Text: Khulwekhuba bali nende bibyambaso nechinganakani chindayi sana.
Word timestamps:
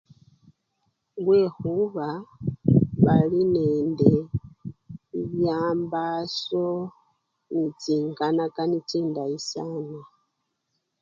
Khulwekhuba 1.11 2.07
bali 3.03 3.41
nende 3.55 4.11
bibyambaso 5.11 6.65
nechinganakani 7.53 8.77
chindayi 8.89 9.37
sana. 9.49 9.97